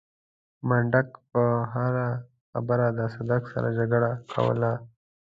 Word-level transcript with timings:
منډک 0.67 1.07
به 1.11 1.21
پر 1.31 1.55
هره 1.73 2.09
خبره 2.51 2.87
له 2.97 3.05
صدک 3.15 3.43
سره 3.53 3.67
جګړه 3.79 4.11
کوله. 4.33 4.73